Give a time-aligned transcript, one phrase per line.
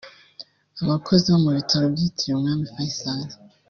[0.83, 3.23] Abakozi bo mu Bitaro Byitiriwe Umwami Faisal